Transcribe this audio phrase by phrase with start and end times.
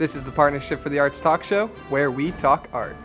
[0.00, 2.96] This is the Partnership for the Arts talk show where we talk art.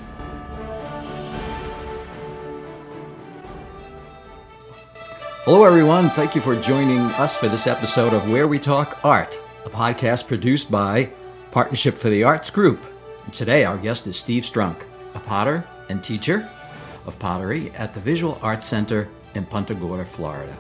[5.44, 6.10] Hello, everyone.
[6.10, 10.30] Thank you for joining us for this episode of Where We Talk Art, a podcast
[10.30, 11.10] produced by
[11.52, 12.82] Partnership for the Arts Group.
[13.26, 14.84] And today, our guest is Steve Strunk,
[15.16, 16.50] a potter and teacher
[17.06, 20.58] of pottery at the Visual Arts Center in Punta Gorda, Florida.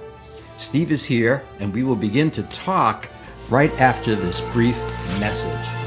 [0.58, 3.08] Steve is here, and we will begin to talk
[3.50, 4.78] right after this brief
[5.18, 5.85] message.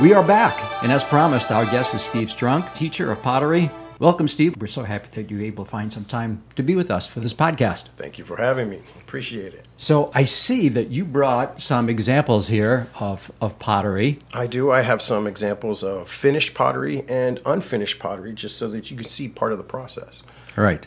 [0.01, 3.71] We are back, and as promised, our guest is Steve Strunk, teacher of pottery.
[3.97, 4.57] Welcome, Steve.
[4.59, 7.21] We're so happy that you're able to find some time to be with us for
[7.21, 7.87] this podcast.
[7.95, 8.81] Thank you for having me.
[8.99, 9.65] Appreciate it.
[9.77, 14.19] So, I see that you brought some examples here of, of pottery.
[14.33, 14.69] I do.
[14.69, 19.07] I have some examples of finished pottery and unfinished pottery just so that you can
[19.07, 20.23] see part of the process.
[20.57, 20.85] All right.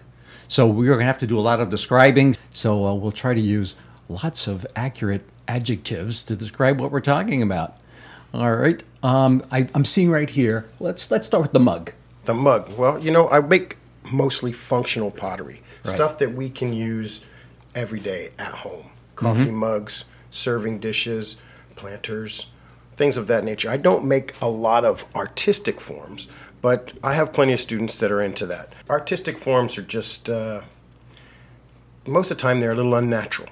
[0.49, 2.37] So, we're going to have to do a lot of describing.
[2.51, 3.75] So, uh, we'll try to use
[4.11, 7.75] lots of accurate adjectives to describe what we're talking about.
[8.35, 8.83] All right.
[9.03, 10.69] Um, I, I'm seeing right here.
[10.81, 11.93] Let's let's start with the mug.
[12.27, 12.77] The mug.
[12.79, 13.77] Well, you know, I make
[14.13, 15.95] mostly functional pottery, Right.
[15.95, 17.27] stuff that we can use
[17.75, 18.87] every day at home.
[19.17, 21.37] Coffee mugs, serving dishes,
[21.77, 22.51] planters,
[22.97, 23.71] things of that nature.
[23.71, 26.29] I don't make a lot of artistic forms,
[26.63, 28.73] but I have plenty of students that are into that.
[28.89, 30.63] Artistic forms are just, uh,
[32.07, 33.49] most of the time, they're a little unnatural.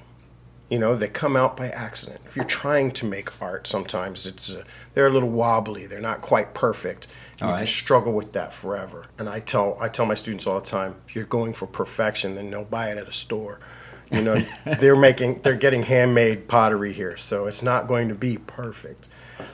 [0.69, 2.21] You know, they come out by accident.
[2.27, 4.65] If you're trying to make art, sometimes it's uh,
[4.95, 5.87] they're a little wobbly.
[5.87, 7.07] They're not quite perfect.
[7.41, 9.07] You All can struggle with that forever.
[9.19, 12.35] And I tell I tell my students all the time, if you're going for perfection,
[12.35, 13.61] then they'll buy it at a store.
[14.11, 14.41] You know,
[14.81, 19.09] they're making they're getting handmade pottery here, so it's not going to be perfect.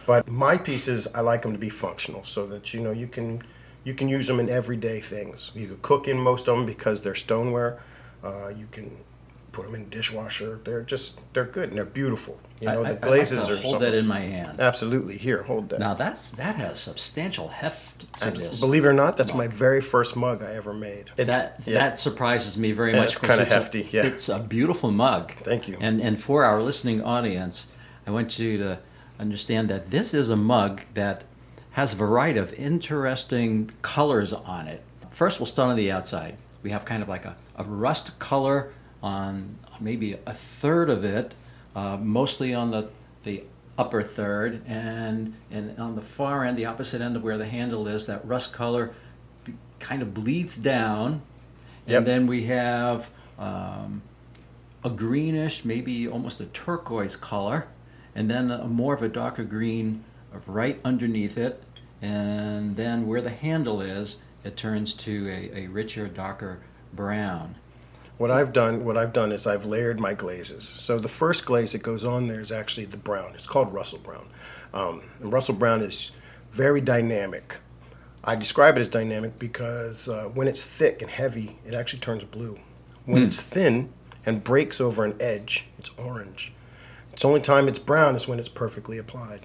[0.06, 3.42] But my pieces, I like them to be functional, so that you know you can
[3.84, 5.50] you can use them in everyday things.
[5.54, 7.80] You can cook in most of them because they're stoneware.
[8.24, 8.96] Uh, you can
[9.52, 10.58] put them in dishwasher.
[10.64, 12.40] They're just they're good and they're beautiful.
[12.60, 13.90] You know, I- I- the glazes I'd like are hold something.
[13.92, 14.60] that in my hand.
[14.60, 15.78] Absolutely, here, hold that.
[15.80, 18.60] Now that's that has substantial heft to this.
[18.60, 21.10] Believe it or not, that's my very first mug I ever made.
[21.16, 21.74] It's, that yeah.
[21.74, 23.10] that surprises me very Yeah, much.
[23.10, 24.04] it's kinda a- hefty, yeah.
[24.04, 25.32] it's a beautiful mug.
[25.42, 25.76] Thank you.
[25.80, 27.70] And and for our listening audience,
[28.06, 28.78] I want you to
[29.20, 31.24] understand that this is a mug that
[31.72, 34.82] has a variety of interesting colors on it.
[35.10, 36.36] First, we'll start on the outside.
[36.62, 41.34] We have kind of like a, a rust color on maybe a third of it,
[41.74, 42.88] uh, mostly on the
[43.24, 43.44] the
[43.78, 47.88] upper third, and and on the far end, the opposite end of where the handle
[47.88, 48.94] is, that rust color
[49.80, 51.22] kind of bleeds down,
[51.86, 52.04] and Yep.
[52.04, 54.02] then we have um,
[54.84, 57.66] a greenish, maybe almost a turquoise color,
[58.14, 61.62] and then a more of a darker green of right underneath it,
[62.00, 66.60] and then where the handle is, it turns to a, a richer, darker
[66.92, 67.56] brown.
[68.18, 70.64] What I've done, what I've done is I've layered my glazes.
[70.78, 73.32] So the first glaze that goes on there is actually the brown.
[73.34, 74.26] It's called Russell Brown,
[74.72, 76.12] um, and Russell Brown is
[76.50, 77.58] very dynamic.
[78.24, 82.22] I describe it as dynamic because uh, when it's thick and heavy, it actually turns
[82.24, 82.60] blue.
[83.04, 83.92] When it's thin
[84.24, 86.52] and breaks over an edge, it's orange.
[87.12, 89.40] It's only time it's brown is when it's perfectly applied.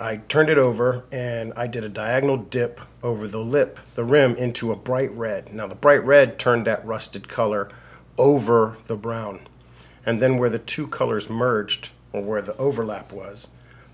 [0.00, 4.34] I turned it over and I did a diagonal dip over the lip, the rim,
[4.34, 5.52] into a bright red.
[5.52, 7.70] Now, the bright red turned that rusted color
[8.20, 9.40] over the brown.
[10.06, 13.48] And then where the two colors merged, or where the overlap was,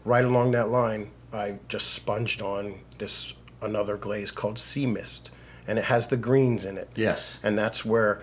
[0.05, 5.31] right along that line, I just sponged on this another glaze called Sea Mist.
[5.69, 7.39] And it has the greens in it Yes.
[7.43, 8.21] and that's where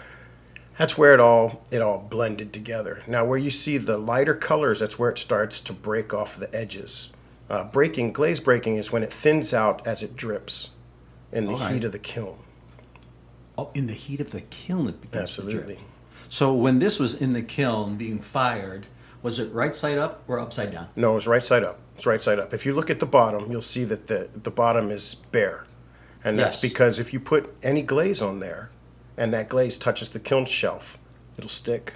[0.78, 3.04] that's where it all it all blended together.
[3.06, 6.54] Now, where you see the lighter colors, that's where it starts to break off the
[6.56, 7.12] edges.
[7.50, 10.70] Uh, breaking glaze breaking is when it thins out as it drips
[11.34, 11.74] in the All right.
[11.74, 12.38] heat of the kiln.
[13.58, 15.78] Oh, in the heat of the kiln, it begins to drip.
[16.34, 18.88] So when this was in the kiln being fired,
[19.22, 20.88] was it right side up or upside down?
[20.96, 21.78] No, it's right side up.
[21.96, 22.56] It's right side up.
[22.56, 25.68] If you look at the bottom, you'll see that the the bottom is bare,
[26.24, 26.72] and that's Yes.
[26.72, 28.72] because if you put any glaze on there,
[29.16, 30.98] and that glaze touches the kiln shelf,
[31.38, 31.94] it'll stick.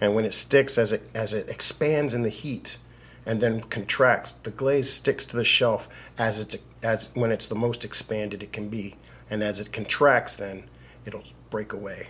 [0.00, 2.78] And when it sticks, as it as it expands in the heat,
[3.24, 5.88] and then contracts, the glaze sticks to the shelf
[6.18, 8.96] as it's as when it's the most expanded it can be,
[9.30, 10.64] and as it contracts, then
[11.06, 12.08] it'll break away,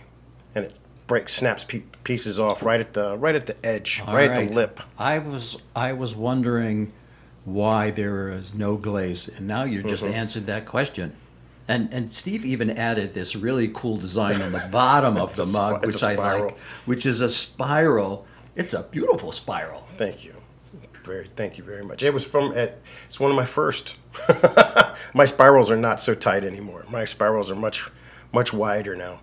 [0.55, 0.79] and it
[1.11, 4.55] break snaps pe- pieces off right at the right at the edge, right, at the
[4.55, 4.79] lip.
[4.97, 6.93] I was I was wondering
[7.43, 10.13] why there is no glaze, and now you just Mm-hmm.
[10.13, 11.11] answered that question.
[11.67, 15.85] And and Steve even added this really cool design on the bottom of the mug,
[15.85, 18.25] which I like, which is a spiral.
[18.55, 19.85] It's a beautiful spiral.
[19.95, 20.35] Thank you.
[21.03, 22.03] Very thank you very much.
[22.03, 23.97] It was from at it's one of my first.
[25.13, 26.85] my spirals are not so tight anymore.
[26.89, 27.89] My spirals are much
[28.31, 29.19] much wider now.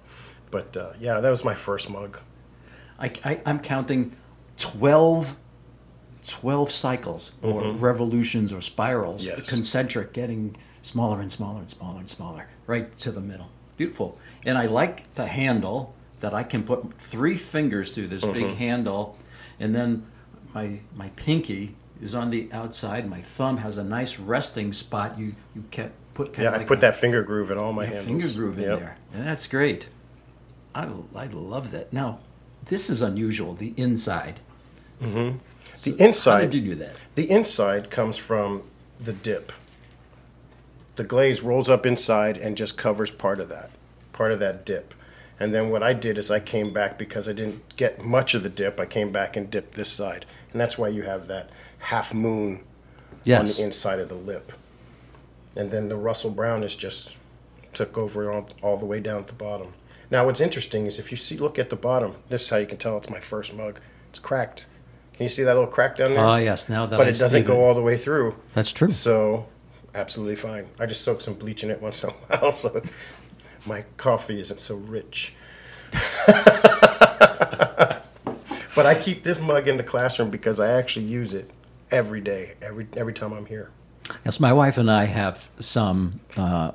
[0.50, 2.18] But uh, yeah, that was my first mug.
[2.98, 4.16] I, I, I'm counting
[4.56, 5.36] 12,
[6.26, 9.38] 12 cycles or revolutions or spirals, Mm-hmm.
[9.40, 9.48] Yes.
[9.48, 13.48] concentric, getting smaller and smaller and smaller and smaller, right to the middle.
[13.76, 14.18] Beautiful.
[14.44, 18.56] And I like the handle that I can put three fingers through this big Mm-hmm.
[18.56, 19.16] handle,
[19.60, 20.06] and then
[20.54, 23.08] my my pinky is on the outside.
[23.08, 25.16] My thumb has a nice resting spot.
[25.18, 27.58] You you can put kind Yeah, of I like put a- that finger groove in
[27.58, 28.04] all my a handles.
[28.06, 28.78] finger groove in Yep.
[28.80, 29.88] there, and that's great.
[30.74, 31.92] I, I love that.
[31.92, 32.20] Now,
[32.66, 33.54] this is unusual.
[33.54, 34.40] The inside.
[35.02, 35.38] Mm-hmm.
[35.84, 36.32] The inside.
[36.32, 37.00] How did you do that?
[37.14, 38.62] The inside comes from
[38.98, 39.52] the dip.
[40.96, 43.70] The glaze rolls up inside and just covers part of that,
[44.12, 44.94] part of that dip.
[45.40, 48.42] And then what I did is I came back because I didn't get much of
[48.42, 48.80] the dip.
[48.80, 52.64] I came back and dipped this side, and that's why you have that half moon
[53.28, 54.52] on the inside of the lip.
[55.56, 57.16] And then the Russell Brown is just
[57.72, 59.74] took over all, all the way down at the bottom.
[60.10, 62.66] Now what's interesting is if you see look at the bottom, this is how you
[62.66, 63.80] can tell it's my first mug.
[64.10, 64.64] It's cracked.
[65.14, 66.24] Can you see that little crack down there?
[66.24, 66.68] Ah, yes.
[66.68, 68.36] Now that but I it doesn't go that- all the way through.
[68.54, 68.88] That's true.
[68.90, 69.46] So,
[69.94, 70.68] absolutely fine.
[70.78, 72.80] I just soak some bleach in it once in a while, so
[73.66, 75.34] my coffee isn't so rich.
[78.74, 81.50] but I keep this mug in the classroom because I actually use it
[81.90, 83.70] every day, every every time I'm here.
[84.24, 86.72] Yes, my wife and I have some uh,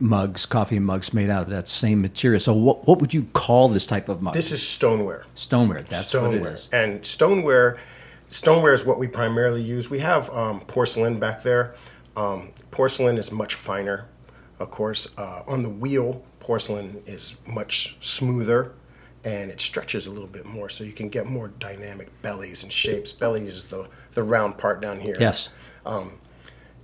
[0.00, 2.40] mugs, coffee mugs made out of that same material.
[2.40, 4.34] So, what what would you call this type of mug?
[4.34, 5.24] This is stoneware.
[5.34, 5.82] stoneware.
[5.82, 6.40] That's stoneware.
[6.40, 6.68] what it is.
[6.72, 7.78] And stoneware,
[8.28, 9.90] stoneware is what we primarily use.
[9.90, 11.74] We have um, porcelain back there.
[12.16, 14.06] Um, porcelain is much finer,
[14.58, 15.16] of course.
[15.16, 18.72] Uh, on the wheel, porcelain is much smoother,
[19.24, 22.72] and it stretches a little bit more, so you can get more dynamic bellies and
[22.72, 23.12] shapes.
[23.12, 25.48] Belly is the the round part down here Yes.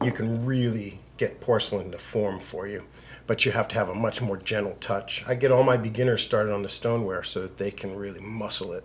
[0.02, 2.84] you can really get porcelain to form for you,
[3.26, 5.24] but you have to have a much more gentle touch.
[5.26, 8.72] I get all my beginners started on the stoneware so that they can really muscle
[8.72, 8.84] it,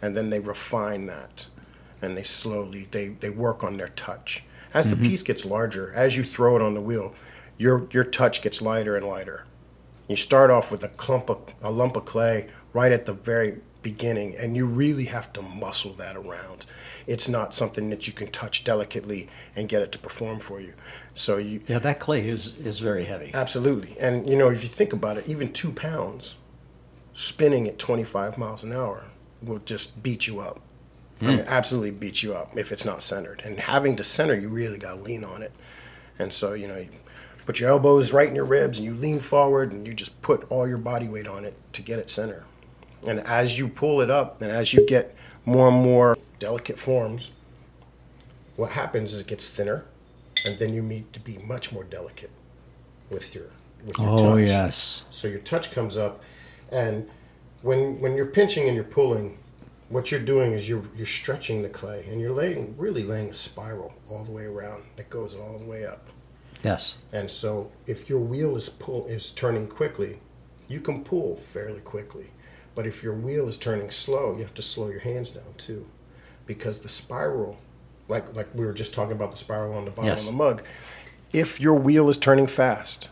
[0.00, 1.46] and then they refine that,
[2.00, 4.44] and they slowly they they work on their touch.
[4.74, 5.06] As the mm-hmm.
[5.06, 7.14] piece gets larger, as you throw it on the wheel,
[7.56, 9.44] your your touch gets lighter and lighter.
[10.08, 13.60] You start off with a clump of a lump of clay right at the very
[13.82, 16.66] beginning, and you really have to muscle that around.
[17.06, 20.74] It's not something that you can touch delicately and get it to perform for you.
[21.14, 23.30] So you Yeah, that clay is is very heavy.
[23.34, 26.36] absolutely, and you know if you think about it, even two pounds
[27.12, 29.04] spinning at 25 miles an hour
[29.42, 30.60] will just beat you up.
[31.20, 31.48] I mean, hmm.
[31.48, 33.42] absolutely beat you up if it's not centered.
[33.44, 35.52] And having to center, you really got to lean on it.
[36.16, 36.88] And so, you know, you
[37.44, 40.46] put your elbows right in your ribs and you lean forward and you just put
[40.48, 42.44] all your body weight on it to get it center.
[43.06, 45.14] And as you pull it up and as you get
[45.44, 47.30] more and more delicate forms,
[48.56, 49.84] what happens is it gets thinner
[50.46, 52.30] and then you need to be much more delicate
[53.10, 53.44] with your
[53.84, 54.48] with your Oh touch.
[54.48, 55.04] yes.
[55.10, 56.22] So your touch comes up,
[56.70, 57.08] and
[57.62, 59.38] when when you're pinching and you're pulling,
[59.88, 63.34] what you're doing is you're you're stretching the clay, and you're laying really laying a
[63.34, 66.06] spiral all the way around that goes all the way up.
[66.64, 66.96] Yes.
[67.12, 70.18] And so if your wheel is pull is turning quickly,
[70.68, 72.30] you can pull fairly quickly.
[72.78, 75.88] But if your wheel is turning slow, you have to slow your hands down too,
[76.46, 77.56] because the spiral,
[78.06, 80.20] like like we were just talking about the spiral on the bottom Yes.
[80.20, 80.62] of the mug,
[81.32, 83.08] if your wheel is turning fast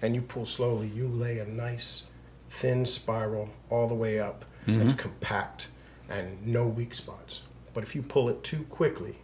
[0.00, 2.06] and you pull slowly, you lay a nice
[2.48, 5.02] thin spiral all the way up that's mm-hmm.
[5.02, 5.68] compact
[6.08, 7.42] and no weak spots.
[7.74, 9.16] But if you pull it too quickly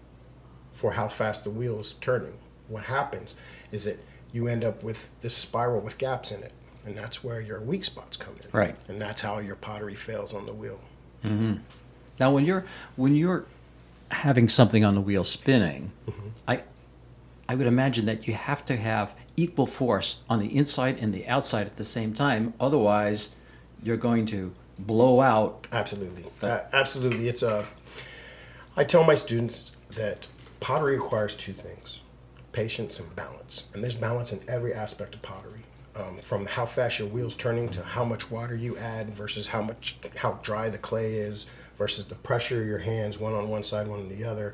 [0.74, 2.36] for how fast the wheel is turning,
[2.68, 3.34] what happens
[3.72, 3.98] is that
[4.30, 6.52] you end up with this spiral with gaps in it.
[6.86, 8.48] And that's where your weak spots come in.
[8.52, 8.76] Right.
[8.88, 10.80] And that's how your pottery fails on the wheel.
[12.20, 12.64] Now, when you're
[12.94, 13.44] when you're
[14.10, 16.28] having something on the wheel spinning, Mm-hmm.
[16.46, 16.62] I
[17.48, 21.26] I would imagine that you have to have equal force on the inside and the
[21.26, 22.54] outside at the same time.
[22.58, 23.34] Otherwise,
[23.82, 25.66] you're going to blow out.
[25.72, 26.24] Absolutely.
[26.42, 27.28] Uh, absolutely.
[27.28, 27.66] It's a.
[28.76, 30.26] I tell my students that
[30.60, 32.00] pottery requires two things
[32.52, 33.64] patience and balance.
[33.74, 35.65] And there's balance in every aspect of pottery.
[35.96, 39.62] Um, from how fast your wheel's turning to how much water you add versus how
[39.62, 41.46] much how dry the clay is
[41.78, 44.52] versus the pressure of your hands one on one side one on the other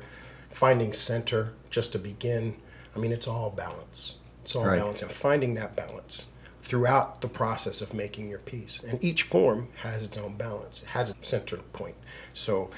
[0.51, 2.55] finding center just to begin
[2.95, 4.79] i mean it's all balance it's all Right.
[4.79, 6.27] balance and finding that balance
[6.59, 8.79] throughout the process of making your piece.
[8.81, 10.81] And each form has its own balance.
[10.81, 11.95] It has a center point.
[12.33, 12.71] So,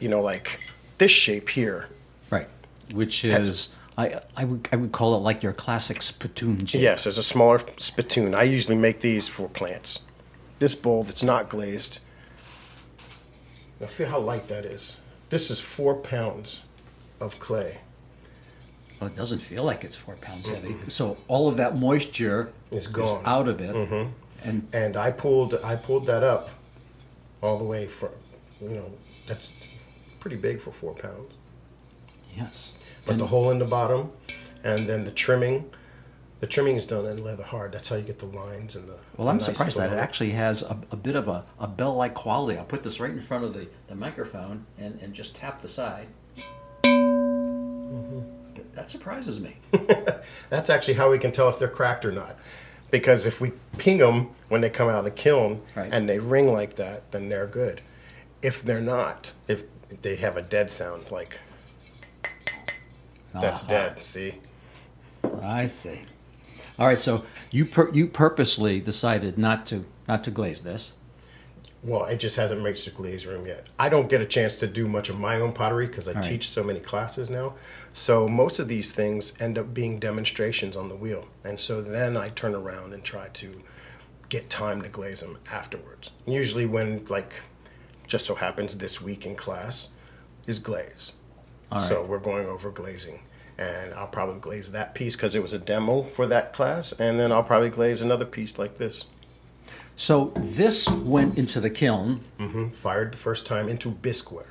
[0.00, 0.60] you know, like
[0.98, 1.88] this shape here.
[2.28, 2.48] Right.
[2.92, 6.80] Which is, I, I, would, I would call it like your classic spittoon shape.
[6.80, 8.32] Yes, it's a smaller spittoon.
[8.32, 9.98] I usually make these for plants.
[10.60, 11.98] This bowl that's not glazed.
[13.80, 14.96] Now feel how light that is.
[15.30, 16.60] This is four pounds
[17.20, 17.78] of clay.
[19.00, 20.76] Well, it doesn't feel like it's four pounds heavy.
[20.88, 23.22] So all of that moisture is gone.
[23.24, 23.74] out of it.
[23.74, 24.48] Mm-hmm.
[24.48, 26.50] And and I pulled I pulled that up
[27.42, 28.10] all the way from
[28.60, 28.92] you know
[29.26, 29.52] that's
[30.20, 31.32] pretty big for four pounds.
[33.08, 33.16] Yes.
[33.16, 34.10] But And- the hole in the bottom,
[34.64, 35.70] and then the trimming,
[36.40, 37.72] the trimming is done in leather hard.
[37.72, 38.94] That's how you get the lines and the.
[39.16, 41.94] Well, I'm nice surprised that it actually has a, a bit of a, a bell
[41.96, 42.58] like quality.
[42.58, 45.68] I'll put this right in front of the, the microphone and, and just tap the
[45.68, 46.06] side.
[46.84, 48.20] Mm-hmm.
[48.74, 49.56] That surprises me.
[50.50, 52.36] That's actually how we can tell if they're cracked or not,
[52.90, 55.88] because if we ping them when they come out of the kiln Right.
[55.92, 57.80] and they ring like that, then they're good.
[58.42, 59.68] If they're not, if
[60.02, 61.40] they have a dead sound like
[63.40, 64.02] that's dead.
[64.02, 64.34] See.
[65.42, 66.00] I see.
[66.78, 70.94] All right, so you pur- you purposely decided not to not to glaze this.
[71.82, 73.68] Well, it just hasn't reached the glaze room yet.
[73.78, 76.22] I don't get a chance to do much of my own pottery because I right.
[76.22, 77.54] teach so many classes now.
[77.94, 81.28] So most of these things end up being demonstrations on the wheel.
[81.44, 83.60] And so then I turn around and try to
[84.28, 86.10] get time to glaze them afterwards.
[86.26, 87.32] Usually when like
[88.08, 89.88] just so happens this week in class
[90.48, 91.12] is glaze.
[91.76, 93.20] So we're going over glazing.
[93.58, 96.92] And I'll probably glaze that piece because it was a demo for that class.
[96.92, 99.04] And then I'll probably glaze another piece like this.
[99.96, 102.20] So this went into the kiln.
[102.72, 104.46] fired the first time into bisqueware.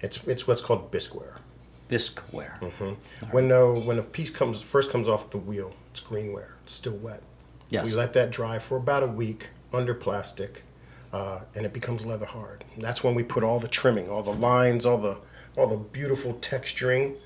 [0.00, 1.36] It's it's what's called bisqueware.
[1.90, 2.58] Bisqueware.
[3.30, 6.52] When uh, when a piece comes first comes off the wheel, it's greenware.
[6.64, 7.22] It's still wet.
[7.68, 7.90] Yes.
[7.90, 10.62] We let that dry for about a week under plastic,
[11.12, 12.64] uh, and it becomes leather hard.
[12.78, 15.18] That's when we put all the trimming, all the lines, all the
[15.56, 17.16] all the beautiful texturing.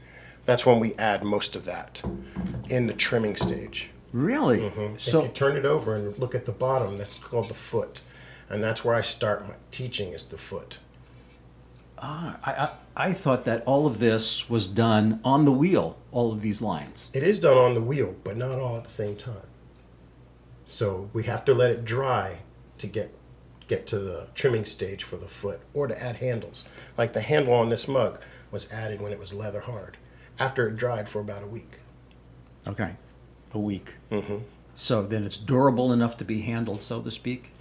[0.46, 2.02] That's when we add most of that
[2.68, 3.90] in the trimming stage.
[4.12, 4.60] Really?
[4.60, 4.94] Mm-hmm.
[4.94, 7.54] if So if you turn it over and look at the bottom, that's called the
[7.54, 8.02] foot,
[8.48, 10.78] and that's where I start my teaching is the foot.
[11.98, 12.70] Ah, I, I
[13.08, 15.96] I thought that all of this was done on the wheel.
[16.10, 17.10] All of these lines.
[17.12, 19.46] It is done on the wheel, but not all at the same time.
[20.64, 22.40] So we have to let it dry
[22.78, 23.14] to get
[23.70, 26.64] get to the trimming stage for the foot or to add handles.
[26.98, 29.96] Like the handle on this mug was added when it was leather hard
[30.40, 31.78] after it dried for about a week.
[32.66, 32.96] Okay.
[33.54, 33.94] A week.
[34.10, 34.38] Mm-hmm.
[34.74, 37.52] So then it's durable enough to be handled, so to speak.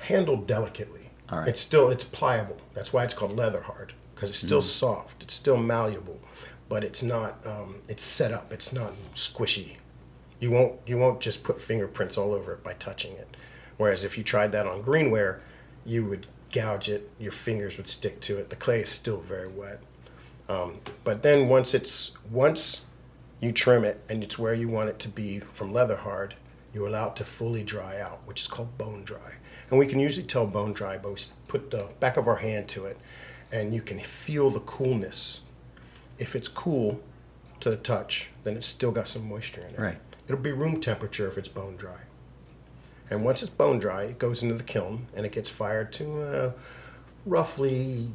[0.00, 1.10] Handled delicately.
[1.30, 1.48] All right.
[1.48, 2.58] It's still it's pliable.
[2.74, 5.22] That's why it's called leather hard because it's still soft.
[5.22, 6.20] It's still malleable,
[6.68, 8.52] but it's not um, it's set up.
[8.52, 9.78] It's not squishy.
[10.38, 13.36] You won't you won't just put fingerprints all over it by touching it.
[13.80, 15.40] Whereas if you tried that on greenware,
[15.86, 17.08] you would gouge it.
[17.18, 18.50] Your fingers would stick to it.
[18.50, 19.80] The clay is still very wet.
[20.50, 22.84] Um, but then once it's once
[23.40, 26.34] you trim it and it's where you want it to be from leather hard,
[26.74, 29.36] you allow it to fully dry out, which is called bone dry.
[29.70, 31.18] And we can usually tell bone dry, but we
[31.48, 32.98] put the back of our hand to it,
[33.50, 35.40] and you can feel the coolness.
[36.18, 37.00] If it's cool
[37.60, 39.80] to the touch, then it's still got some moisture in it.
[39.80, 39.98] Right.
[40.28, 42.00] It'll be room temperature if it's bone dry.
[43.10, 46.22] And once it's bone dry, it goes into the kiln and it gets fired to
[46.22, 46.52] uh,
[47.26, 48.08] roughly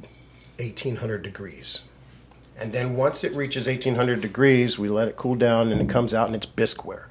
[0.58, 1.82] 1800 degrees.
[2.58, 6.14] And then once it reaches 1800 degrees, we let it cool down and it comes
[6.14, 7.06] out and it's bisqueware.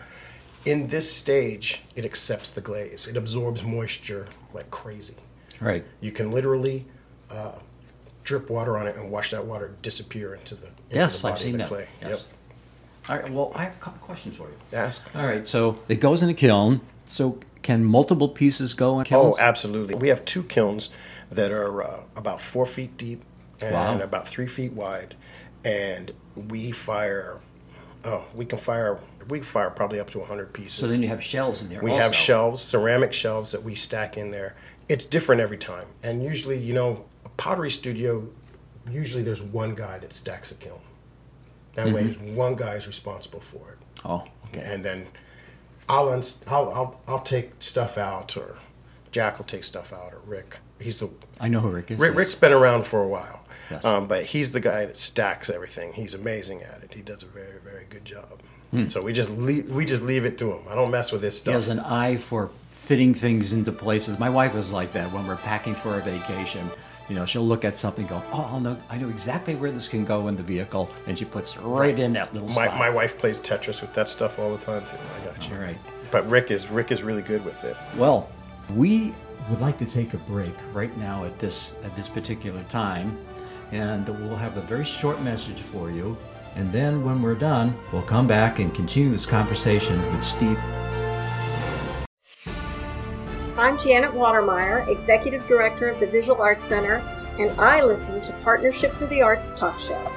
[0.65, 3.07] In this stage, it accepts the glaze.
[3.07, 5.17] It absorbs moisture like crazy.
[5.61, 5.85] Right.
[6.01, 6.87] You can literally
[7.31, 7.57] uh,
[8.23, 11.33] drip water on it and watch that water disappear into the, into Yes, the body
[11.35, 11.69] I've seen of the that.
[11.69, 11.89] clay.
[12.01, 12.25] Yes.
[13.11, 13.31] All right.
[13.31, 14.55] Well, I have a couple questions for you.
[14.73, 15.07] Ask.
[15.15, 15.47] All right.
[15.47, 16.81] So it goes in a kiln.
[17.05, 19.37] So can multiple pieces go in kilns?
[19.37, 19.97] Oh, absolutely.
[19.97, 20.91] We have two kilns
[21.31, 23.23] that are uh, about four feet deep
[23.61, 23.99] and Wow.
[24.01, 25.17] about three feet wide,
[25.65, 27.41] and we fire.
[28.05, 28.99] Oh, we can fire.
[29.29, 30.75] We can fire probably up to hundred pieces.
[30.75, 31.81] So then you have shelves in there.
[31.83, 32.03] we also.
[32.03, 34.55] have shelves, ceramic shelves that we stack in there.
[34.89, 38.29] It's different every time, and usually, you know, a pottery studio.
[38.91, 40.83] Usually, there's one guy that stacks a kiln.
[41.75, 42.37] That way, Mm-hmm.
[42.37, 44.63] one guy is responsible for it Oh, okay.
[44.63, 45.07] and then
[45.89, 48.57] I'll, uns- I'll I'll I'll take stuff out, or
[49.11, 50.59] Jack will take stuff out, or Rick.
[50.81, 51.09] He's the
[51.41, 51.99] I know who Rick is.
[52.01, 52.15] Rick.
[52.17, 53.85] Rick's been around for a while, Yes.
[53.85, 55.93] um, but he's the guy that stacks everything.
[55.93, 56.93] He's amazing at it.
[56.95, 58.41] He does a very very good job.
[58.89, 60.63] So we just leave, we just leave it to him.
[60.69, 61.53] I don't mess with his stuff.
[61.53, 64.19] He has an eye for fitting things into places.
[64.19, 66.69] My wife is like that when we're packing for a vacation.
[67.09, 69.89] You know, she'll look at something, go, "Oh, I'll know, I know exactly where this
[69.89, 72.79] can go in the vehicle," and she puts it right in that little my spot.
[72.79, 74.97] my wife plays Tetris with that stuff all the time too.
[75.21, 75.55] I got you.
[75.55, 75.77] All right.
[76.11, 77.77] but Rick is Rick is really good with it.
[77.97, 78.29] Well,
[78.75, 79.13] we
[79.51, 83.19] would like to take a break right now at this at this particular time,
[83.73, 86.17] and we'll have a very short message for you.
[86.57, 90.59] And then when we're done, we'll come back and continue this conversation with Steve.
[93.65, 96.97] I'm Janet Watermeyer, Executive Director of the Visual Arts Center,
[97.39, 100.13] and I listen to Partnership for the Arts Talk Show.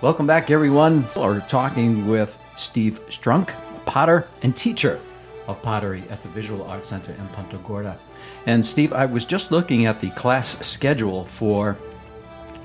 [0.00, 1.06] Welcome back, everyone.
[1.14, 4.98] We're talking with Steve Strunk, potter and teacher
[5.46, 7.98] of pottery at the Visual Arts Center in Punta Gorda.
[8.46, 11.76] And Steve, I was just looking at the class schedule for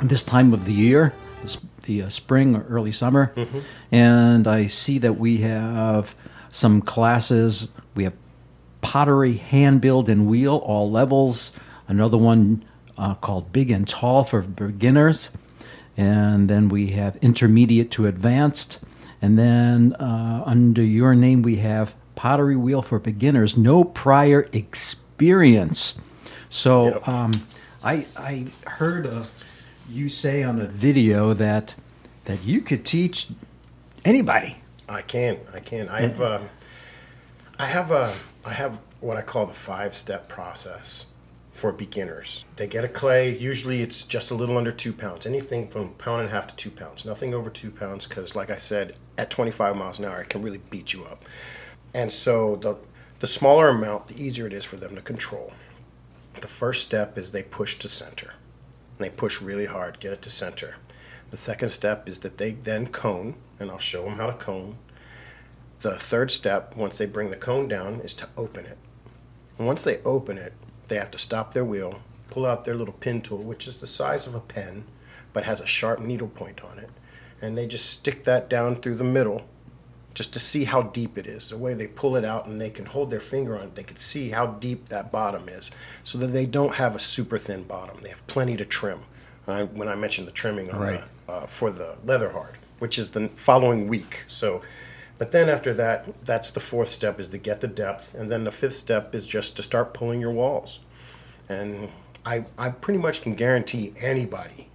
[0.02, 1.14] this time of the year,
[1.82, 3.60] the uh, spring or early summer, mm-hmm.
[3.92, 6.16] and I see that we have
[6.52, 7.70] some classes.
[7.96, 8.14] We have
[8.82, 11.52] pottery, hand build, and wheel, all levels.
[11.88, 12.64] Another one
[12.98, 15.30] uh, called Big and Tall for beginners.
[15.98, 18.80] And then we have intermediate to advanced.
[19.22, 26.00] And then uh, under your name, we have pottery wheel for beginners, no prior experience.
[26.50, 27.08] So yep.
[27.08, 27.48] um,
[27.84, 29.28] I, I heard a,
[29.90, 31.76] you say on a video that
[32.26, 33.28] that you could teach
[34.06, 34.62] anybody.
[34.90, 35.38] I can.
[35.54, 35.88] I can.
[35.88, 36.22] I have.
[36.22, 36.40] Uh,
[37.58, 38.14] I have a.
[38.44, 41.06] I have what I call the five-step process
[41.54, 42.46] for beginners.
[42.56, 43.38] They get a clay.
[43.38, 45.26] Usually, it's just a little under two pounds.
[45.26, 47.06] Anything from a pound and a half to two pounds.
[47.06, 50.42] Nothing over two pounds, because, like I said, at 25 miles an hour, it can
[50.42, 51.24] really beat you up.
[51.94, 52.78] And so, the
[53.20, 55.52] the smaller amount, the easier it is for them to control.
[56.40, 58.34] The first step is they push to center.
[58.98, 60.78] And they push really hard, get it to center.
[61.30, 64.78] The second step is that they then cone, and I'll show them how to cone.
[65.80, 68.78] The third step, once they bring the cone down, is to open it.
[69.58, 70.54] And once they open it,
[70.88, 73.88] they have to stop their wheel, pull out their little pin tool, which is the
[73.88, 74.86] size of a pen,
[75.34, 76.90] but has a sharp needle point on it.
[77.42, 79.48] And they just stick that down through the middle
[80.14, 81.50] just to see how deep it is.
[81.50, 83.84] The way they pull it out and they can hold their finger on it, they
[83.84, 85.72] can see how deep that bottom is
[86.04, 87.98] so that they don't have a super thin bottom.
[88.02, 89.00] They have plenty to trim.
[89.48, 91.04] Uh, when I mentioned the trimming on right.
[91.26, 94.24] the, uh, for the leather hard, which is the following week.
[94.28, 94.62] So,
[95.18, 98.44] but then after that, that's the fourth step is to get the depth, and then
[98.46, 100.80] the fifth step is just to start pulling your walls.
[101.48, 101.90] And
[102.26, 104.70] I, I pretty much can guarantee anybody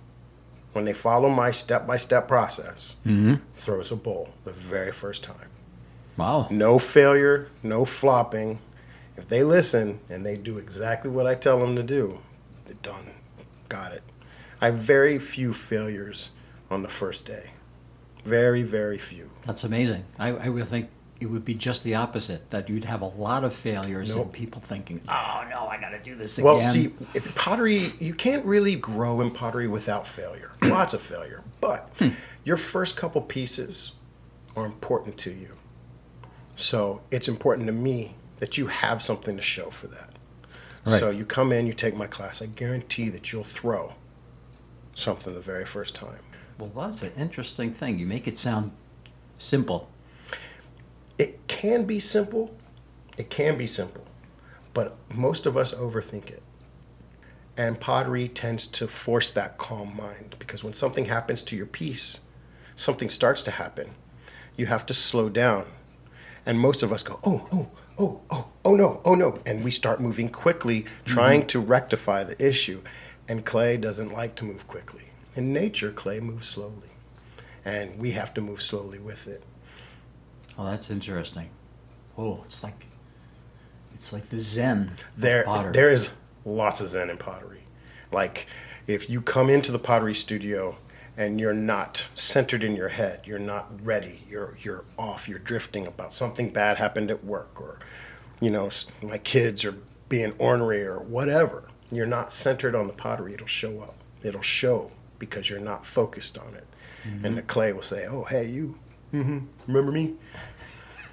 [0.73, 3.35] when they follow my step by step process mm-hmm.
[3.55, 5.49] throws a bowl the very first time.
[6.17, 6.49] Wow.
[6.51, 8.59] No failure, no flopping.
[9.17, 12.19] If they listen and they do exactly what I tell them to do,
[12.65, 13.11] they're done.
[13.69, 14.03] Got it.
[14.61, 16.31] I have very few failures
[16.71, 17.51] on the first day.
[18.25, 19.31] Very, very few.
[19.43, 20.05] That's amazing.
[20.19, 20.89] I, I would think
[21.21, 24.27] it would be just the opposite that you'd have a lot of failures nope.
[24.27, 26.89] and people thinking, "Oh no, I got to do this again." Well, see,
[27.35, 30.53] pottery you can't really grow in pottery without failure.
[30.63, 32.11] Lots of failure, but hmm.
[32.45, 33.93] your first couple pieces
[34.57, 35.55] are important to you.
[36.57, 40.11] So it's important to me that you have something to show for that.
[40.87, 41.01] Right.
[41.01, 42.43] So you come in, you take my class.
[42.43, 43.95] I guarantee that you'll throw
[44.95, 46.21] something the very first time.
[46.59, 47.99] Well, that's an interesting thing.
[47.99, 48.73] You make it sound
[49.39, 49.89] simple.
[51.19, 52.55] It can be simple.
[53.17, 54.05] It can be simple.
[54.73, 56.43] But most of us overthink it.
[57.57, 62.21] And pottery tends to force that calm mind because when something happens to your piece,
[62.75, 63.91] something starts to happen.
[64.57, 65.67] You have to slow down.
[66.47, 69.41] And most of us go, oh, oh, oh, oh, oh no, oh no.
[69.47, 71.49] And we start moving quickly, trying mm-hmm.
[71.49, 72.83] to rectify the issue.
[73.29, 75.05] And clay doesn't like to move quickly.
[75.37, 76.91] In nature, clay moves slowly,
[77.65, 79.43] and we have to move slowly with it.
[80.57, 81.51] Oh, that's interesting.
[82.17, 82.87] Oh, it's like
[83.95, 84.93] it's like the Zen.
[85.17, 86.11] There, there is
[86.45, 87.63] lots of Zen in pottery.
[88.13, 88.47] Like
[88.87, 90.77] if you come into the pottery studio
[91.17, 95.87] and you're not centered in your head, you're not ready, you're you're off, you're drifting
[95.87, 97.79] about something bad happened at work, or
[98.41, 98.71] you know,
[99.03, 99.77] my kids are
[100.09, 103.95] being ornery or whatever you're not centered on the pottery, it'll show up.
[104.23, 104.91] It'll show
[105.27, 106.67] because you're not focused on it.
[107.07, 107.25] Mm-hmm.
[107.25, 108.79] And the clay will say, "Oh, hey, you,
[109.13, 109.47] mm-hmm.
[109.67, 110.15] remember me?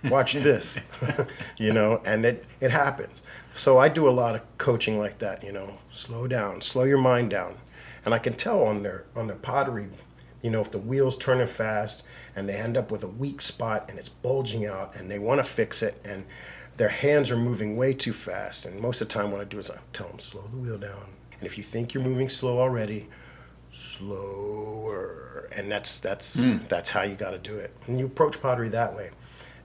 [0.06, 0.80] Watch this,"
[1.58, 2.02] you know.
[2.06, 3.21] And it it happens.
[3.54, 5.43] So I do a lot of coaching like that.
[5.43, 7.56] You know, slow down, slow your mind down,
[8.06, 9.88] and I can tell on their on their pottery.
[10.41, 12.04] You know, if the wheel's turning fast
[12.36, 15.38] and they end up with a weak spot and it's bulging out and they want
[15.38, 16.26] to fix it and
[16.78, 18.65] their hands are moving way too fast.
[18.65, 20.80] And most of the time, what I do is I tell them, slow the wheel
[20.80, 21.06] down.
[21.38, 23.08] And if you think you're moving slow already,
[23.72, 25.50] slower.
[25.54, 26.68] And that's that's mm.
[26.70, 27.76] that's how you got to do it.
[27.88, 29.10] And you approach pottery that way,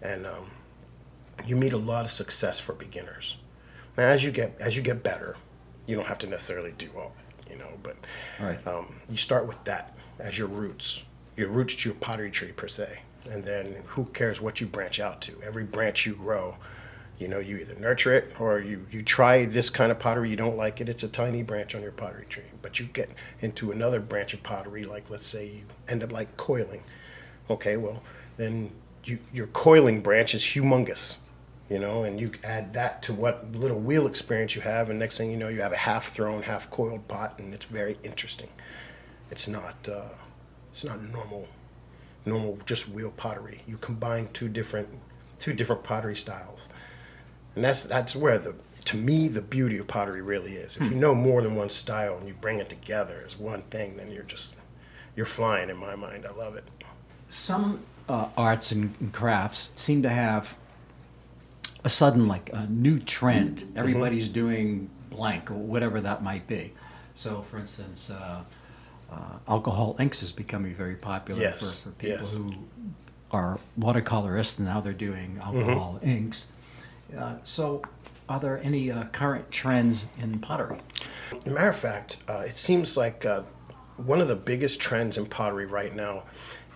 [0.03, 0.51] and um,
[1.45, 3.37] you meet a lot of success for beginners.
[3.97, 5.37] Now, as you get as you get better,
[5.87, 7.69] you don't have to necessarily do all that, you know.
[7.83, 7.97] But
[8.41, 8.67] right.
[8.67, 11.05] um, you start with that as your roots,
[11.37, 13.01] your roots to your pottery tree per se.
[13.31, 15.41] and then who cares what you branch out to?
[15.45, 16.57] Every branch you grow,
[17.19, 20.37] you know, you either nurture it or you, you try this kind of pottery, you
[20.37, 22.45] don't like it, it's a tiny branch on your pottery tree.
[22.63, 26.37] But you get into another branch of pottery, like let's say you end up like
[26.37, 26.83] coiling.
[27.49, 28.03] Okay, well,
[28.37, 28.73] then
[29.05, 31.17] you, your coiling branch is humongous,
[31.71, 35.17] you know, and you add that to what little wheel experience you have, and next
[35.17, 38.49] thing you know, you have a half thrown, half coiled pot, and it's very interesting.
[39.31, 40.09] It's not, uh,
[40.73, 41.49] it's not normal,
[42.25, 43.63] normal just wheel pottery.
[43.67, 44.89] You combine two different,
[45.39, 46.69] two different pottery styles,
[47.57, 50.77] and that's that's where the, to me, the beauty of pottery really is.
[50.77, 53.97] If you know more than one style and you bring it together as one thing,
[53.97, 54.55] then you're just,
[55.17, 56.25] you're flying in my mind.
[56.25, 56.65] I love it.
[57.29, 60.57] Some uh, arts and, crafts seem to have
[61.83, 63.73] a sudden like a new trend.
[63.75, 66.73] Everybody's doing blank or whatever that might be.
[67.15, 68.45] So, for instance, uh,
[69.11, 69.17] uh,
[69.49, 72.37] alcohol inks is becoming very popular Yes, for, for people yes.
[72.37, 72.51] who
[73.33, 76.53] are watercolorists and now they're doing alcohol inks.
[77.17, 77.83] Uh, so,
[78.29, 80.79] are there any uh, current trends in pottery?
[81.33, 83.43] As a matter of fact, uh, it seems like uh,
[83.97, 86.25] one of the biggest trends in pottery right now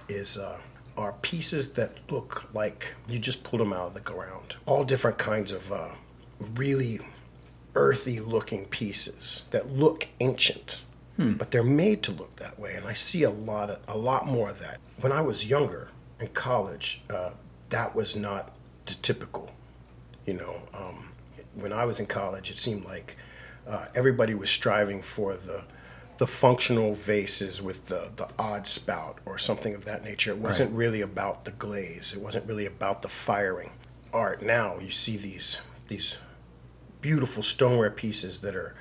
[0.09, 0.59] is uh,
[0.97, 4.57] are pieces that look like you just pulled them out of the ground.
[4.66, 5.88] All different kinds of uh,
[6.55, 7.01] really
[7.75, 10.85] earthy looking pieces that look ancient,
[11.16, 12.75] but they're made to look that way.
[12.75, 14.79] And I see a lot of a lot more of that.
[15.01, 15.88] When I was younger
[16.19, 17.31] in college, uh,
[17.71, 18.55] that was not
[18.87, 19.51] the typical
[20.31, 21.12] you know um,
[21.55, 23.16] when i was in college it seemed like
[23.69, 25.64] uh, everybody was striving for the
[26.19, 30.33] the functional vases with the, the odd spout or something of that nature.
[30.33, 32.12] It wasn't really about the glaze.
[32.14, 33.71] It wasn't really about the firing
[34.12, 34.43] art.
[34.43, 36.19] Now you see these these
[37.01, 38.75] beautiful stoneware pieces that are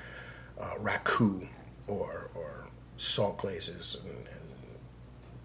[0.59, 1.47] uh, raku
[1.87, 4.77] or or salt glazes and, and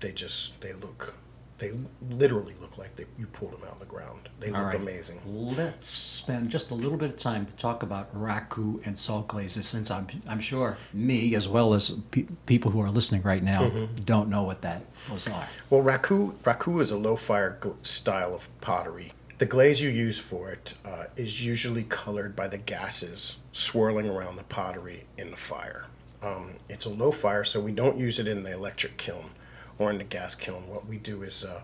[0.00, 1.14] they just they look
[1.64, 1.72] they
[2.16, 4.76] literally look like they, you pulled them out of the ground they All look right.
[4.76, 9.28] amazing Let's spend just a little bit of time to talk about raku and salt
[9.28, 13.42] glazes, since I'm, I'm sure me, as well as pe- people who are listening right
[13.42, 14.04] now, Mm-hmm.
[14.04, 15.48] don't know what that those are.
[15.70, 19.12] Well, raku raku is a low fire gl- style of pottery.
[19.38, 24.36] The glaze you use for it uh, is usually colored by the gases swirling around
[24.36, 25.86] the pottery in the fire.
[26.22, 29.30] Um, it's a low fire, so we don't use it in the electric kiln
[29.78, 30.68] or in the gas kiln.
[30.68, 31.60] What we do is uh,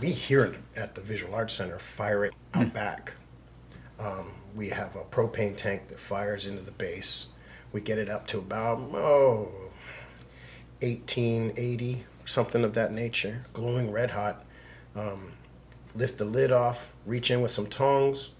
[0.00, 3.14] we here at the Visual Arts Center fire it out back.
[3.98, 7.28] Um, we have a propane tank that fires into the base.
[7.72, 9.52] We get it up to about oh
[10.80, 14.44] 1880, something of that nature, glowing red hot.
[14.96, 15.32] Um,
[15.94, 18.30] lift the lid off, reach in with some tongs,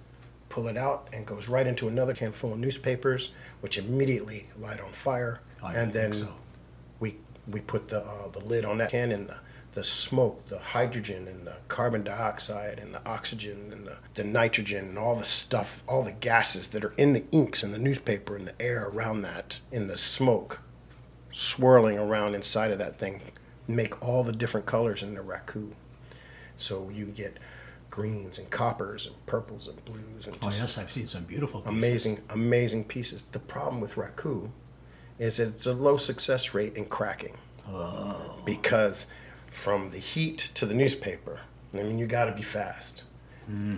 [0.49, 4.81] pull it out, and goes right into another can full of newspapers, which immediately light
[4.81, 5.41] on fire.
[5.63, 6.35] I and then so.
[7.51, 9.39] We put the uh, the lid on that can, and the
[9.73, 14.89] the smoke, the hydrogen, and the carbon dioxide, and the oxygen, and the, the nitrogen,
[14.89, 18.35] and all the stuff, all the gases that are in the inks and the newspaper
[18.37, 20.61] and the air around that, in the smoke,
[21.31, 23.23] swirling around inside of that thing,
[23.69, 25.71] make all the different colors in the raku.
[26.57, 27.39] So you get
[27.91, 31.77] greens and coppers and purples and blues and Oh yes, I've seen some beautiful pieces.
[31.77, 33.23] amazing, amazing pieces.
[33.31, 34.51] The problem with raku
[35.21, 37.37] is it's a low success rate in cracking.
[38.45, 39.07] Because
[39.51, 41.41] from the heat to the newspaper,
[41.75, 43.05] I mean, you got to be fast.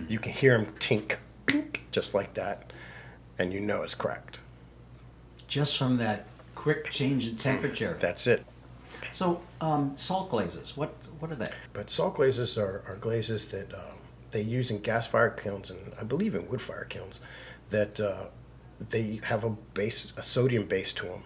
[0.07, 2.71] You can hear them tink, pink, just like that,
[3.39, 4.39] and you know it's cracked.
[5.47, 7.97] Just from that quick change in temperature.
[7.99, 8.45] That's it.
[9.11, 10.77] So, um, salt glazes.
[10.77, 11.49] What what are they?
[11.73, 13.93] But salt glazes are, are glazes that uh,
[14.31, 17.19] they use in gas fire kilns and I believe in wood fire kilns
[17.69, 18.25] that uh,
[18.89, 21.23] they have a base, a sodium base to them.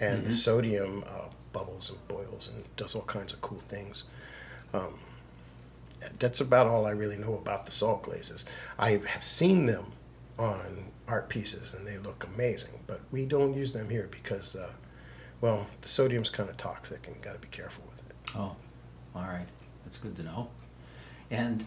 [0.00, 4.04] And the sodium uh, bubbles and boils and does all kinds of cool things.
[4.72, 4.94] Um,
[6.18, 8.44] that's about all I really know about the salt glazes.
[8.78, 9.86] I have seen them
[10.38, 14.72] on art pieces and they look amazing, but we don't use them here because, uh,
[15.40, 18.14] well, the sodium's kind of toxic and you got to be careful with it.
[18.36, 18.56] Oh,
[19.14, 19.46] all right.
[19.84, 20.48] That's good to know.
[21.30, 21.64] And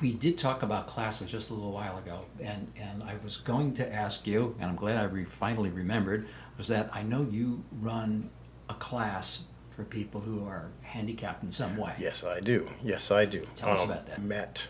[0.00, 3.74] we did talk about classes just a little while ago, and, and I was going
[3.74, 6.26] to ask you, and I'm glad I re- finally remembered,
[6.56, 8.30] was that I know you run
[8.68, 11.92] a class for people who are handicapped in some way.
[11.98, 12.68] Yes, I do.
[12.82, 13.40] Yes, I do.
[13.40, 14.22] Um, Tell us about that.
[14.22, 14.68] Met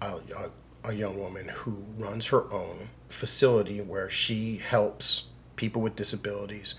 [0.00, 0.50] a, a,
[0.84, 6.74] a young woman who runs her own facility where she helps people with disabilities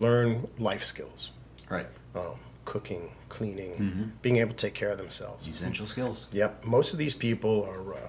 [0.00, 1.30] learn life skills,
[1.68, 1.86] Right.
[2.14, 4.02] um, cooking, cleaning, Mm-hmm.
[4.22, 5.46] being able to take care of themselves.
[5.48, 6.26] Essential skills.
[6.32, 6.64] Yep.
[6.64, 8.08] Most of these people are, uh,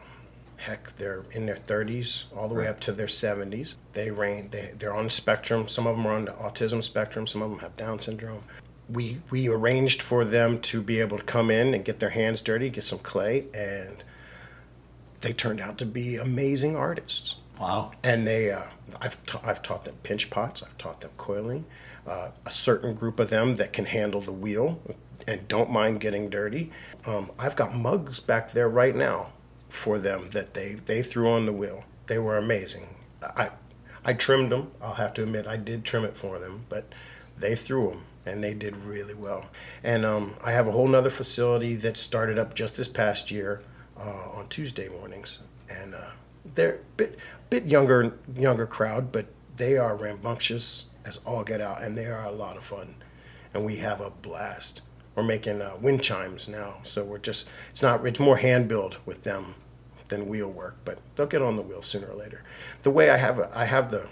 [0.58, 3.76] heck, they're in their 30s all the way up to their 70s.
[3.94, 4.52] They range.
[4.52, 5.68] They they're on the spectrum.
[5.68, 7.28] Some of them are on the autism spectrum.
[7.28, 8.44] Some of them have Down syndrome.
[8.89, 12.41] we we arranged for them to be able to come in and get their hands
[12.41, 14.04] dirty, get some clay, and
[15.22, 17.38] they turned out to be amazing artists.
[17.60, 17.91] Wow.
[18.04, 18.63] And they, uh,
[19.00, 21.65] I've, I've taught them pinch pots, I've taught them coiling.
[22.06, 24.80] Uh, a certain group of them that can handle the wheel
[25.28, 26.72] and don't mind getting dirty.
[27.06, 29.28] Um, I've got mugs back there right now
[29.70, 31.84] for them that they, they threw on the wheel.
[32.06, 32.88] They were amazing.
[33.24, 33.50] I,
[34.04, 34.72] I trimmed them.
[34.82, 36.94] I'll have to admit I did trim it for them, but
[37.38, 39.46] they threw them and they did really well.
[39.84, 43.62] And um, I have a whole nother facility that started up just this past year
[43.98, 45.39] uh, on Tuesday mornings,
[45.70, 46.12] and uh,
[46.54, 47.18] they're bit
[47.60, 49.26] bit younger younger crowd, but
[49.58, 52.96] they are rambunctious as all get out, and they are a lot of fun,
[53.54, 54.82] and we have a blast.
[55.15, 58.98] We're making uh, wind chimes now, so we're just it's not it's more hand build
[59.06, 59.56] with them
[60.10, 62.44] than wheel work, but they'll get on the wheel sooner or later.
[62.84, 64.08] The way I have I have the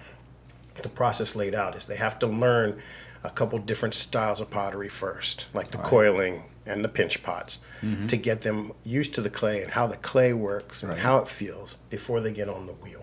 [0.81, 2.79] the process laid out is they have to learn
[3.23, 8.07] a couple different styles of pottery first, like the coiling and the pinch pots, Mm-hmm.
[8.07, 11.27] to get them used to the clay and how the clay works and how it
[11.27, 13.02] feels before they get on the wheel.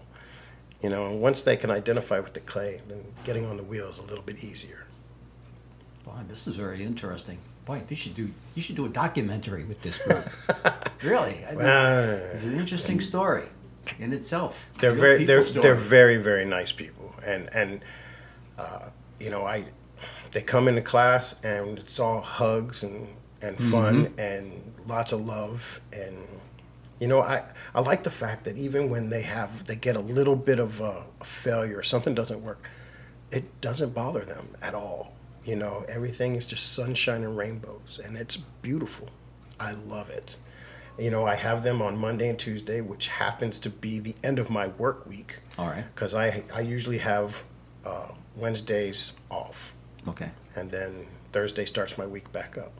[0.83, 3.89] You know, and once they can identify with the clay, then getting on the wheel
[3.89, 4.87] is a little bit easier.
[6.05, 7.39] Boy, this is very interesting.
[7.67, 10.25] Boy, you should do you should do a documentary with this group.
[11.03, 11.67] really, I mean,
[12.33, 13.45] it's an interesting story
[13.99, 14.71] in itself.
[14.79, 15.63] They're Real very they're story.
[15.63, 17.83] they're very very nice people, and and
[18.59, 18.89] uh,
[19.19, 19.67] you know I
[20.33, 23.09] they come into class and it's all hugs and
[23.43, 26.17] and fun and lots of love and
[27.01, 27.43] you know I
[27.75, 30.81] I like the fact that even when they have they get a little bit of
[30.81, 32.63] a, a failure something doesn't work,
[33.33, 35.13] it doesn't bother them at all.
[35.45, 39.09] You know everything is just sunshine and rainbows and it's beautiful.
[39.59, 40.37] I love it.
[40.99, 44.39] You know, I have them on Monday and Tuesday, which happens to be the end
[44.39, 45.39] of my work week.
[45.59, 45.85] All right.
[45.95, 47.43] Because I, I usually have
[47.87, 49.73] uh, Wednesdays off,
[50.09, 50.31] Okay.
[50.57, 52.73] and then Thursday starts my week back up.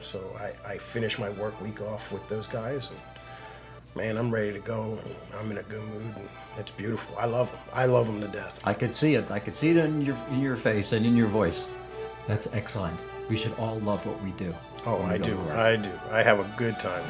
[0.00, 3.00] So I, I finish my work week off with those guys, and
[3.94, 6.28] man, I'm ready to go, and I'm in a good mood, and
[6.58, 7.16] it's beautiful.
[7.18, 7.60] I love them.
[7.72, 8.60] I love them to death.
[8.66, 9.30] I could see it.
[9.30, 11.70] I could see it in your in your face and in your voice.
[12.26, 13.00] That's excellent.
[13.28, 14.54] We should all love what we do.
[14.84, 15.38] Oh, we I do.
[15.50, 15.90] I do.
[16.10, 17.02] I have a good time.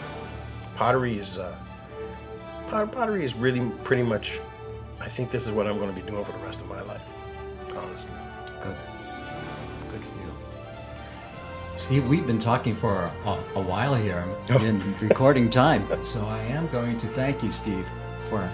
[0.76, 1.56] Pottery is uh,
[2.68, 4.40] pot- pottery is really pretty much.
[5.00, 6.80] I think this is what I'm going to be doing for the rest of my
[6.82, 7.04] life.
[7.76, 8.12] Honestly.
[8.62, 8.64] Good.
[8.64, 8.95] Good for you.
[11.76, 14.24] Steve, we've been talking for a, a, while here
[14.60, 17.92] in recording time, so I am going to thank you, Steve,
[18.30, 18.50] for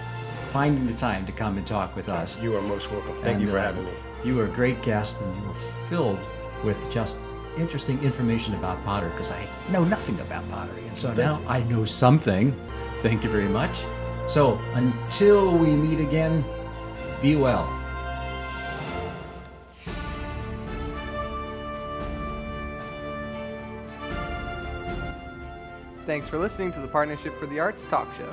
[0.49, 2.39] finding the time to come and talk with us.
[2.41, 3.15] You are most welcome.
[3.15, 3.91] Thank you for uh, having me.
[4.25, 6.19] You were a great guest, and you were filled
[6.65, 7.19] with just
[7.57, 11.85] interesting information about pottery because I know nothing about pottery, and so now I know
[11.85, 12.51] something.
[13.01, 13.85] Thank you very much.
[14.27, 16.43] So until we meet again,
[17.21, 17.82] be well.
[26.05, 28.29] Thanks for listening to the Partnership for the Arts talk show.